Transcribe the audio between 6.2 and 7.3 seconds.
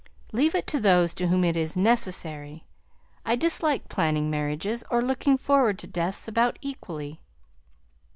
about equally."